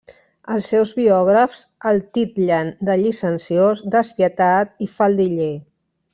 [0.53, 5.53] Els seus biògrafs el titllen de llicenciós, despietat i faldiller.